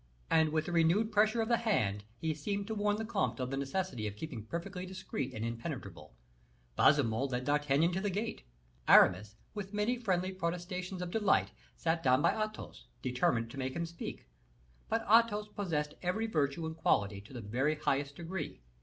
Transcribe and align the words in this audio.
And 0.31 0.49
with 0.49 0.67
a 0.67 0.71
renewed 0.71 1.11
pressure 1.11 1.41
of 1.43 1.47
the 1.47 1.57
hand, 1.57 2.05
he 2.17 2.33
seemed 2.33 2.65
to 2.65 2.73
warn 2.73 2.95
the 2.95 3.05
comte 3.05 3.39
of 3.39 3.51
the 3.51 3.55
necessity 3.55 4.07
of 4.07 4.15
keeping 4.15 4.43
perfectly 4.43 4.83
discreet 4.83 5.31
and 5.31 5.45
impenetrable. 5.45 6.15
Baisemeaux 6.75 7.25
led 7.25 7.45
D'Artagnan 7.45 7.91
to 7.91 8.01
the 8.01 8.09
gate. 8.09 8.41
Aramis, 8.87 9.35
with 9.53 9.75
many 9.75 9.97
friendly 9.99 10.31
protestations 10.31 11.03
of 11.03 11.11
delight, 11.11 11.51
sat 11.75 12.01
down 12.01 12.23
by 12.23 12.31
Athos, 12.33 12.87
determined 13.03 13.51
to 13.51 13.59
make 13.59 13.75
him 13.75 13.85
speak; 13.85 14.25
but 14.89 15.05
Athos 15.07 15.47
possessed 15.49 15.93
every 16.01 16.25
virtue 16.25 16.65
and 16.65 16.75
quality 16.77 17.21
to 17.21 17.31
the 17.31 17.39
very 17.41 17.75
highest 17.75 18.15
degree. 18.15 18.59